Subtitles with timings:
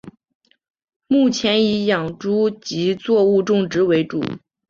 [1.07, 4.19] 目前以养猪及作物种植为主。